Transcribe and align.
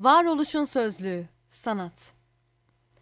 Varoluşun 0.00 0.64
sözlüğü, 0.64 1.26
sanat. 1.48 2.12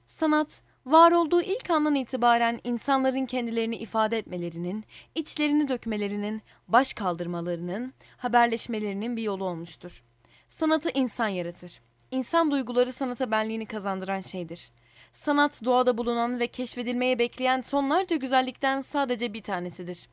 Sanat, 0.06 0.62
var 0.86 1.12
olduğu 1.12 1.42
ilk 1.42 1.70
andan 1.70 1.94
itibaren 1.94 2.60
insanların 2.64 3.26
kendilerini 3.26 3.76
ifade 3.76 4.18
etmelerinin, 4.18 4.84
içlerini 5.14 5.68
dökmelerinin, 5.68 6.42
baş 6.68 6.94
kaldırmalarının, 6.94 7.94
haberleşmelerinin 8.16 9.16
bir 9.16 9.22
yolu 9.22 9.44
olmuştur. 9.44 10.04
Sanatı 10.48 10.90
insan 10.94 11.28
yaratır. 11.28 11.80
İnsan 12.10 12.50
duyguları 12.50 12.92
sanata 12.92 13.30
benliğini 13.30 13.66
kazandıran 13.66 14.20
şeydir. 14.20 14.70
Sanat 15.12 15.64
doğada 15.64 15.98
bulunan 15.98 16.40
ve 16.40 16.46
keşfedilmeye 16.46 17.18
bekleyen 17.18 17.62
tonlarca 17.62 18.16
güzellikten 18.16 18.80
sadece 18.80 19.34
bir 19.34 19.42
tanesidir. 19.42 20.08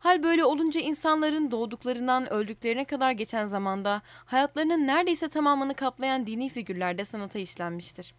Hal 0.00 0.22
böyle 0.22 0.44
olunca 0.44 0.80
insanların 0.80 1.50
doğduklarından 1.50 2.32
öldüklerine 2.32 2.84
kadar 2.84 3.12
geçen 3.12 3.46
zamanda 3.46 4.02
hayatlarının 4.24 4.86
neredeyse 4.86 5.28
tamamını 5.28 5.74
kaplayan 5.74 6.26
dini 6.26 6.48
figürlerde 6.48 7.04
sanata 7.04 7.38
işlenmiştir. 7.38 8.14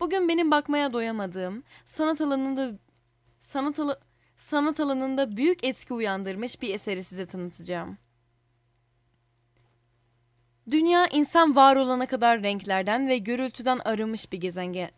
Bugün 0.00 0.28
benim 0.28 0.50
bakmaya 0.50 0.92
doyamadığım, 0.92 1.62
sanat 1.84 2.20
alanında 2.20 2.72
sanat, 3.40 3.78
alı, 3.78 4.00
sanat 4.36 4.80
alanında 4.80 5.36
büyük 5.36 5.64
etki 5.64 5.94
uyandırmış 5.94 6.62
bir 6.62 6.74
eseri 6.74 7.04
size 7.04 7.26
tanıtacağım. 7.26 7.98
Dünya 10.70 11.06
insan 11.06 11.56
var 11.56 11.76
olana 11.76 12.06
kadar 12.06 12.42
renklerden 12.42 13.08
ve 13.08 13.18
gürültüden 13.18 13.78
arınmış 13.78 14.32
bir 14.32 14.40
gezegen. 14.40 14.90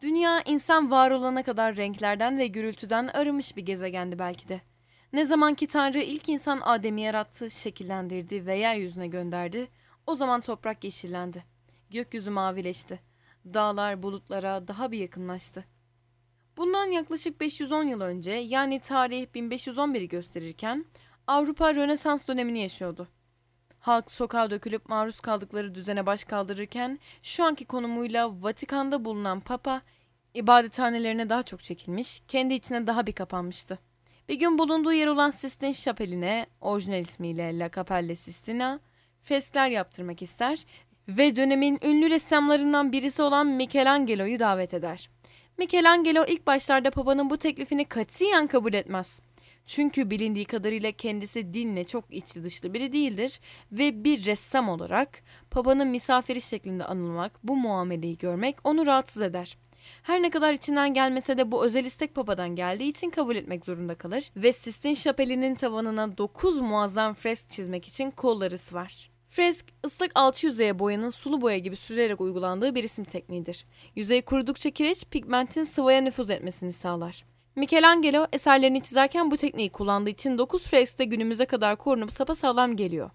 Dünya 0.00 0.42
insan 0.42 0.90
var 0.90 1.10
olana 1.10 1.42
kadar 1.42 1.76
renklerden 1.76 2.38
ve 2.38 2.46
gürültüden 2.46 3.06
arınmış 3.06 3.56
bir 3.56 3.66
gezegendi 3.66 4.18
belki 4.18 4.48
de. 4.48 4.71
Ne 5.12 5.26
zaman 5.26 5.54
ki 5.54 5.66
Tanrı 5.66 6.02
ilk 6.02 6.28
insan 6.28 6.60
Adem'i 6.62 7.00
yarattı, 7.00 7.50
şekillendirdi 7.50 8.46
ve 8.46 8.56
yeryüzüne 8.56 9.06
gönderdi, 9.06 9.68
o 10.06 10.14
zaman 10.14 10.40
toprak 10.40 10.84
yeşillendi. 10.84 11.44
Gökyüzü 11.90 12.30
mavileşti. 12.30 13.00
Dağlar 13.44 14.02
bulutlara 14.02 14.68
daha 14.68 14.92
bir 14.92 14.98
yakınlaştı. 14.98 15.64
Bundan 16.56 16.86
yaklaşık 16.86 17.40
510 17.40 17.82
yıl 17.82 18.00
önce 18.00 18.30
yani 18.30 18.80
tarih 18.80 19.26
1511'i 19.26 20.08
gösterirken 20.08 20.84
Avrupa 21.26 21.74
Rönesans 21.74 22.28
dönemini 22.28 22.62
yaşıyordu. 22.62 23.08
Halk 23.80 24.10
sokağa 24.10 24.50
dökülüp 24.50 24.88
maruz 24.88 25.20
kaldıkları 25.20 25.74
düzene 25.74 26.06
baş 26.06 26.24
kaldırırken 26.24 26.98
şu 27.22 27.44
anki 27.44 27.64
konumuyla 27.64 28.42
Vatikan'da 28.42 29.04
bulunan 29.04 29.40
Papa 29.40 29.82
ibadethanelerine 30.34 31.28
daha 31.28 31.42
çok 31.42 31.62
çekilmiş, 31.62 32.22
kendi 32.28 32.54
içine 32.54 32.86
daha 32.86 33.06
bir 33.06 33.12
kapanmıştı. 33.12 33.78
Bir 34.28 34.34
gün 34.34 34.58
bulunduğu 34.58 34.92
yer 34.92 35.06
olan 35.06 35.30
Sistine 35.30 35.74
Şapeli'ne, 35.74 36.46
orijinal 36.60 37.00
ismiyle 37.00 37.58
La 37.58 37.70
Capelle 37.70 38.16
Sistina, 38.16 38.80
freskler 39.22 39.68
yaptırmak 39.68 40.22
ister 40.22 40.64
ve 41.08 41.36
dönemin 41.36 41.78
ünlü 41.84 42.10
ressamlarından 42.10 42.92
birisi 42.92 43.22
olan 43.22 43.46
Michelangelo'yu 43.46 44.38
davet 44.38 44.74
eder. 44.74 45.10
Michelangelo 45.58 46.24
ilk 46.28 46.46
başlarda 46.46 46.90
Papa'nın 46.90 47.30
bu 47.30 47.36
teklifini 47.36 47.84
katiyen 47.84 48.46
kabul 48.46 48.74
etmez. 48.74 49.20
Çünkü 49.66 50.10
bilindiği 50.10 50.44
kadarıyla 50.44 50.92
kendisi 50.92 51.54
dinle 51.54 51.84
çok 51.84 52.04
içli 52.10 52.44
dışlı 52.44 52.74
biri 52.74 52.92
değildir 52.92 53.40
ve 53.72 54.04
bir 54.04 54.24
ressam 54.24 54.68
olarak 54.68 55.22
Papa'nın 55.50 55.88
misafiri 55.88 56.40
şeklinde 56.40 56.84
anılmak, 56.84 57.32
bu 57.44 57.56
muameleyi 57.56 58.18
görmek 58.18 58.56
onu 58.64 58.86
rahatsız 58.86 59.22
eder. 59.22 59.56
Her 60.02 60.22
ne 60.22 60.30
kadar 60.30 60.52
içinden 60.52 60.94
gelmese 60.94 61.38
de 61.38 61.50
bu 61.52 61.64
özel 61.64 61.84
istek 61.84 62.14
papadan 62.14 62.56
geldiği 62.56 62.88
için 62.88 63.10
kabul 63.10 63.36
etmek 63.36 63.64
zorunda 63.64 63.94
kalır 63.94 64.30
ve 64.36 64.52
Sistine 64.52 64.96
Şapeli'nin 64.96 65.54
tavanına 65.54 66.18
9 66.18 66.58
muazzam 66.58 67.14
fresk 67.14 67.50
çizmek 67.50 67.88
için 67.88 68.10
kolları 68.10 68.56
var. 68.72 69.10
Fresk, 69.28 69.66
ıslak 69.86 70.10
alçı 70.14 70.46
yüzeye 70.46 70.78
boyanın 70.78 71.10
sulu 71.10 71.40
boya 71.40 71.58
gibi 71.58 71.76
sürerek 71.76 72.20
uygulandığı 72.20 72.74
bir 72.74 72.82
resim 72.82 73.04
tekniğidir. 73.04 73.66
Yüzey 73.96 74.22
kurudukça 74.22 74.70
kireç, 74.70 75.04
pigmentin 75.04 75.64
sıvaya 75.64 76.00
nüfuz 76.00 76.30
etmesini 76.30 76.72
sağlar. 76.72 77.24
Michelangelo 77.56 78.26
eserlerini 78.32 78.82
çizerken 78.82 79.30
bu 79.30 79.36
tekniği 79.36 79.70
kullandığı 79.70 80.10
için 80.10 80.38
9 80.38 80.62
fresk 80.62 80.98
de 80.98 81.04
günümüze 81.04 81.46
kadar 81.46 81.76
korunup 81.76 82.12
sapasağlam 82.12 82.76
geliyor. 82.76 83.10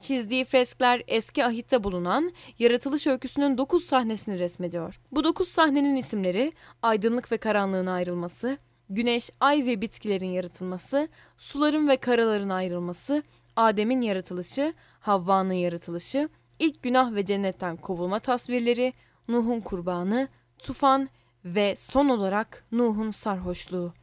Çizdiği 0.00 0.44
freskler 0.44 1.02
eski 1.06 1.44
ahitte 1.44 1.84
bulunan 1.84 2.32
yaratılış 2.58 3.06
öyküsünün 3.06 3.58
9 3.58 3.84
sahnesini 3.84 4.38
resmediyor. 4.38 5.00
Bu 5.12 5.24
9 5.24 5.48
sahnenin 5.48 5.96
isimleri 5.96 6.52
aydınlık 6.82 7.32
ve 7.32 7.38
karanlığın 7.38 7.86
ayrılması, 7.86 8.58
güneş, 8.90 9.30
ay 9.40 9.66
ve 9.66 9.80
bitkilerin 9.80 10.26
yaratılması, 10.26 11.08
suların 11.38 11.88
ve 11.88 11.96
karaların 11.96 12.48
ayrılması, 12.48 13.22
Adem'in 13.56 14.00
yaratılışı, 14.00 14.74
Havva'nın 15.00 15.52
yaratılışı, 15.52 16.28
ilk 16.58 16.82
günah 16.82 17.14
ve 17.14 17.26
cennetten 17.26 17.76
kovulma 17.76 18.18
tasvirleri, 18.18 18.92
Nuh'un 19.28 19.60
kurbanı, 19.60 20.28
tufan 20.58 21.08
ve 21.44 21.76
son 21.76 22.08
olarak 22.08 22.64
Nuh'un 22.72 23.10
sarhoşluğu. 23.10 23.99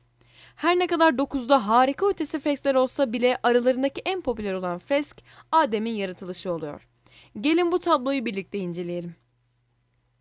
Her 0.57 0.79
ne 0.79 0.87
kadar 0.87 1.13
9'da 1.13 1.67
harika 1.67 2.09
ötesi 2.09 2.39
freskler 2.39 2.75
olsa 2.75 3.13
bile 3.13 3.37
aralarındaki 3.43 4.01
en 4.05 4.21
popüler 4.21 4.53
olan 4.53 4.79
fresk 4.79 5.23
Adem'in 5.51 5.91
yaratılışı 5.91 6.51
oluyor. 6.51 6.87
Gelin 7.41 7.71
bu 7.71 7.79
tabloyu 7.79 8.25
birlikte 8.25 8.57
inceleyelim. 8.57 9.15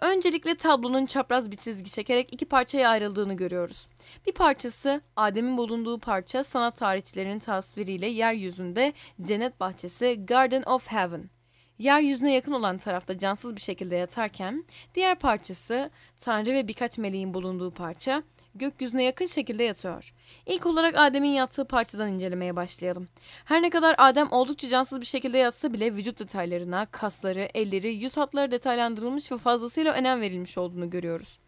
Öncelikle 0.00 0.54
tablonun 0.54 1.06
çapraz 1.06 1.50
bir 1.50 1.56
çizgi 1.56 1.90
çekerek 1.90 2.32
iki 2.32 2.44
parçaya 2.44 2.88
ayrıldığını 2.88 3.34
görüyoruz. 3.34 3.88
Bir 4.26 4.32
parçası 4.32 5.00
Adem'in 5.16 5.58
bulunduğu 5.58 5.98
parça 5.98 6.44
sanat 6.44 6.76
tarihçilerinin 6.76 7.38
tasviriyle 7.38 8.06
yeryüzünde 8.06 8.92
cennet 9.22 9.60
bahçesi 9.60 10.26
Garden 10.26 10.62
of 10.62 10.88
Heaven. 10.88 11.30
Yeryüzüne 11.78 12.34
yakın 12.34 12.52
olan 12.52 12.78
tarafta 12.78 13.18
cansız 13.18 13.56
bir 13.56 13.60
şekilde 13.60 13.96
yatarken 13.96 14.64
diğer 14.94 15.18
parçası 15.18 15.90
Tanrı 16.18 16.52
ve 16.52 16.68
birkaç 16.68 16.98
meleğin 16.98 17.34
bulunduğu 17.34 17.70
parça 17.70 18.22
gökyüzüne 18.58 19.02
yakın 19.02 19.26
şekilde 19.26 19.62
yatıyor. 19.64 20.14
İlk 20.46 20.66
olarak 20.66 20.94
Adem'in 20.98 21.28
yattığı 21.28 21.64
parçadan 21.64 22.12
incelemeye 22.12 22.56
başlayalım. 22.56 23.08
Her 23.44 23.62
ne 23.62 23.70
kadar 23.70 23.94
Adem 23.98 24.32
oldukça 24.32 24.68
cansız 24.68 25.00
bir 25.00 25.06
şekilde 25.06 25.38
yatsa 25.38 25.72
bile 25.72 25.94
vücut 25.96 26.18
detaylarına, 26.18 26.86
kasları, 26.86 27.48
elleri, 27.54 27.94
yüz 27.94 28.16
hatları 28.16 28.50
detaylandırılmış 28.50 29.32
ve 29.32 29.38
fazlasıyla 29.38 29.92
önem 29.92 30.20
verilmiş 30.20 30.58
olduğunu 30.58 30.90
görüyoruz. 30.90 31.38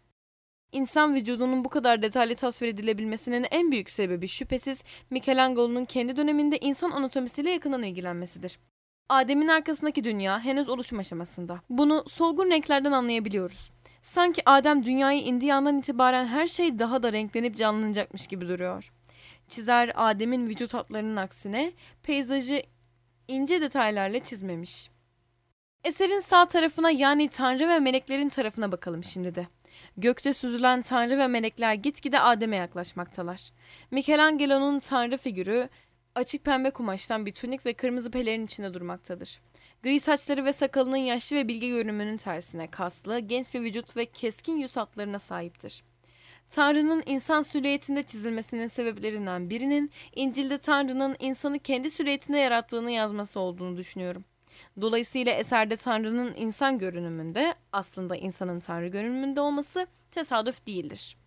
İnsan 0.71 1.15
vücudunun 1.15 1.65
bu 1.65 1.69
kadar 1.69 2.01
detaylı 2.01 2.35
tasvir 2.35 2.67
edilebilmesinin 2.67 3.45
en 3.51 3.71
büyük 3.71 3.89
sebebi 3.89 4.27
şüphesiz 4.27 4.83
Michelangelo'nun 5.09 5.85
kendi 5.85 6.17
döneminde 6.17 6.57
insan 6.57 6.91
anatomisiyle 6.91 7.51
yakından 7.51 7.83
ilgilenmesidir. 7.83 8.59
Adem'in 9.09 9.47
arkasındaki 9.47 10.03
dünya 10.03 10.39
henüz 10.39 10.69
oluşum 10.69 10.99
aşamasında. 10.99 11.61
Bunu 11.69 12.03
solgun 12.07 12.49
renklerden 12.51 12.91
anlayabiliyoruz. 12.91 13.71
Sanki 14.01 14.41
Adem 14.45 14.85
dünyayı 14.85 15.21
indiği 15.21 15.53
andan 15.53 15.79
itibaren 15.79 16.27
her 16.27 16.47
şey 16.47 16.79
daha 16.79 17.03
da 17.03 17.13
renklenip 17.13 17.57
canlanacakmış 17.57 18.27
gibi 18.27 18.47
duruyor. 18.47 18.91
Çizer 19.47 19.91
Adem'in 19.95 20.47
vücut 20.47 20.73
hatlarının 20.73 21.15
aksine 21.15 21.71
peyzajı 22.03 22.63
ince 23.27 23.61
detaylarla 23.61 24.19
çizmemiş. 24.19 24.89
Eserin 25.83 26.19
sağ 26.19 26.45
tarafına 26.45 26.91
yani 26.91 27.29
Tanrı 27.29 27.69
ve 27.69 27.79
meleklerin 27.79 28.29
tarafına 28.29 28.71
bakalım 28.71 29.03
şimdi 29.03 29.35
de. 29.35 29.47
Gökte 29.97 30.33
süzülen 30.33 30.81
Tanrı 30.81 31.17
ve 31.17 31.27
melekler 31.27 31.73
gitgide 31.73 32.19
Adem'e 32.19 32.55
yaklaşmaktalar. 32.55 33.49
Michelangelo'nun 33.91 34.79
Tanrı 34.79 35.17
figürü 35.17 35.69
açık 36.15 36.45
pembe 36.45 36.71
kumaştan 36.71 37.25
bir 37.25 37.33
tunik 37.33 37.65
ve 37.65 37.73
kırmızı 37.73 38.11
pelerin 38.11 38.45
içinde 38.45 38.73
durmaktadır. 38.73 39.39
Gri 39.83 39.99
saçları 39.99 40.45
ve 40.45 40.53
sakalının 40.53 40.97
yaşlı 40.97 41.35
ve 41.35 41.47
bilge 41.47 41.67
görünümünün 41.67 42.17
tersine 42.17 42.67
kaslı, 42.67 43.19
genç 43.19 43.53
bir 43.53 43.61
vücut 43.61 43.97
ve 43.97 44.05
keskin 44.05 44.57
yüz 44.57 44.77
hatlarına 44.77 45.19
sahiptir. 45.19 45.83
Tanrı'nın 46.49 47.03
insan 47.05 47.41
silüetinde 47.41 48.03
çizilmesinin 48.03 48.67
sebeplerinden 48.67 49.49
birinin 49.49 49.91
İncil'de 50.15 50.57
Tanrı'nın 50.57 51.15
insanı 51.19 51.59
kendi 51.59 51.91
silüetinde 51.91 52.37
yarattığını 52.37 52.91
yazması 52.91 53.39
olduğunu 53.39 53.77
düşünüyorum. 53.77 54.23
Dolayısıyla 54.81 55.31
eserde 55.33 55.77
Tanrı'nın 55.77 56.33
insan 56.35 56.79
görünümünde 56.79 57.55
aslında 57.73 58.15
insanın 58.15 58.59
Tanrı 58.59 58.87
görünümünde 58.87 59.41
olması 59.41 59.87
tesadüf 60.11 60.67
değildir. 60.67 61.17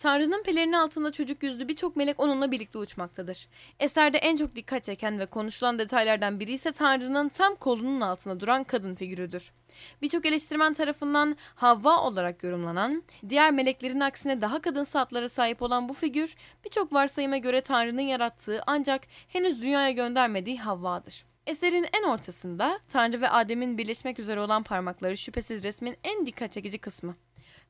Tanrı'nın 0.00 0.42
pelerini 0.42 0.78
altında 0.78 1.12
çocuk 1.12 1.42
yüzlü 1.42 1.68
birçok 1.68 1.96
melek 1.96 2.20
onunla 2.20 2.50
birlikte 2.50 2.78
uçmaktadır. 2.78 3.48
Eserde 3.80 4.18
en 4.18 4.36
çok 4.36 4.56
dikkat 4.56 4.84
çeken 4.84 5.18
ve 5.18 5.26
konuşulan 5.26 5.78
detaylardan 5.78 6.40
biri 6.40 6.52
ise 6.52 6.72
Tanrı'nın 6.72 7.28
tam 7.28 7.54
kolunun 7.54 8.00
altında 8.00 8.40
duran 8.40 8.64
kadın 8.64 8.94
figürüdür. 8.94 9.52
Birçok 10.02 10.26
eleştirmen 10.26 10.74
tarafından 10.74 11.36
Havva 11.54 12.00
olarak 12.00 12.44
yorumlanan, 12.44 13.02
diğer 13.28 13.50
meleklerin 13.52 14.00
aksine 14.00 14.40
daha 14.40 14.60
kadın 14.60 14.84
satlara 14.84 15.28
sahip 15.28 15.62
olan 15.62 15.88
bu 15.88 15.94
figür, 15.94 16.34
birçok 16.64 16.92
varsayıma 16.92 17.36
göre 17.36 17.60
Tanrı'nın 17.60 18.00
yarattığı 18.00 18.62
ancak 18.66 19.02
henüz 19.28 19.62
dünyaya 19.62 19.90
göndermediği 19.90 20.60
Havva'dır. 20.60 21.24
Eserin 21.46 21.86
en 21.98 22.02
ortasında 22.08 22.80
Tanrı 22.88 23.20
ve 23.20 23.28
Adem'in 23.28 23.78
birleşmek 23.78 24.18
üzere 24.18 24.40
olan 24.40 24.62
parmakları 24.62 25.16
şüphesiz 25.16 25.64
resmin 25.64 25.96
en 26.04 26.26
dikkat 26.26 26.52
çekici 26.52 26.78
kısmı. 26.78 27.16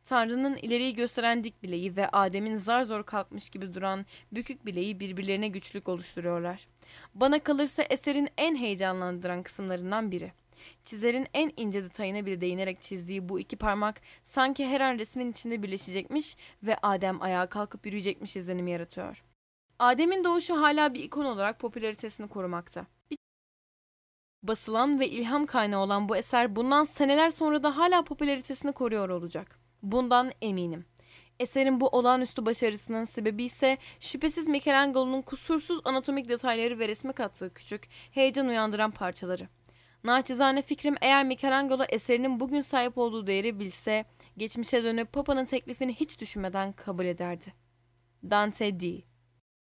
Tanrı'nın 0.04 0.56
ileriyi 0.56 0.94
gösteren 0.94 1.44
dik 1.44 1.62
bileği 1.62 1.96
ve 1.96 2.08
Adem'in 2.08 2.54
zar 2.54 2.82
zor 2.82 3.02
kalkmış 3.02 3.50
gibi 3.50 3.74
duran 3.74 4.06
bükük 4.32 4.66
bileği 4.66 5.00
birbirlerine 5.00 5.48
güçlük 5.48 5.88
oluşturuyorlar. 5.88 6.66
Bana 7.14 7.38
kalırsa 7.38 7.82
eserin 7.82 8.28
en 8.36 8.56
heyecanlandıran 8.56 9.42
kısımlarından 9.42 10.10
biri. 10.10 10.32
Çizerin 10.84 11.26
en 11.34 11.52
ince 11.56 11.84
detayına 11.84 12.26
bile 12.26 12.40
değinerek 12.40 12.82
çizdiği 12.82 13.28
bu 13.28 13.40
iki 13.40 13.56
parmak 13.56 14.00
sanki 14.22 14.66
her 14.66 14.80
an 14.80 14.98
resmin 14.98 15.30
içinde 15.30 15.62
birleşecekmiş 15.62 16.36
ve 16.62 16.76
Adem 16.82 17.22
ayağa 17.22 17.46
kalkıp 17.46 17.86
yürüyecekmiş 17.86 18.36
izlenimi 18.36 18.70
yaratıyor. 18.70 19.24
Adem'in 19.78 20.24
doğuşu 20.24 20.60
hala 20.60 20.94
bir 20.94 21.04
ikon 21.04 21.24
olarak 21.24 21.58
popülaritesini 21.58 22.28
korumakta. 22.28 22.86
Basılan 24.42 25.00
ve 25.00 25.08
ilham 25.08 25.46
kaynağı 25.46 25.80
olan 25.80 26.08
bu 26.08 26.16
eser 26.16 26.56
bundan 26.56 26.84
seneler 26.84 27.30
sonra 27.30 27.62
da 27.62 27.76
hala 27.76 28.04
popülaritesini 28.04 28.72
koruyor 28.72 29.08
olacak. 29.08 29.60
Bundan 29.82 30.32
eminim. 30.42 30.84
Eserin 31.40 31.80
bu 31.80 31.88
olağanüstü 31.88 32.46
başarısının 32.46 33.04
sebebi 33.04 33.44
ise 33.44 33.78
şüphesiz 34.00 34.48
Michelangelo'nun 34.48 35.22
kusursuz 35.22 35.80
anatomik 35.84 36.28
detayları 36.28 36.78
ve 36.78 36.88
resme 36.88 37.12
kattığı 37.12 37.54
küçük, 37.54 37.88
heyecan 38.10 38.46
uyandıran 38.46 38.90
parçaları. 38.90 39.48
Naçizane 40.04 40.62
fikrim 40.62 40.94
eğer 41.00 41.24
Michelangelo 41.24 41.84
eserinin 41.88 42.40
bugün 42.40 42.60
sahip 42.60 42.98
olduğu 42.98 43.26
değeri 43.26 43.58
bilse, 43.58 44.04
geçmişe 44.36 44.84
dönüp 44.84 45.12
Papa'nın 45.12 45.44
teklifini 45.44 45.94
hiç 45.94 46.20
düşünmeden 46.20 46.72
kabul 46.72 47.04
ederdi. 47.04 47.52
Dante 48.30 48.80
D. 48.80 49.09